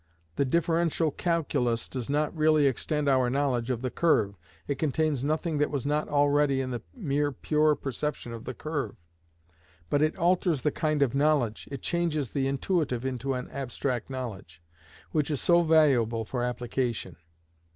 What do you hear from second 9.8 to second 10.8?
but it alters the